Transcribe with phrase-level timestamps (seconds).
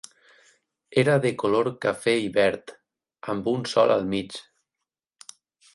[1.01, 2.75] Era de color cafè i verd,
[3.35, 4.41] amb un sol al mig.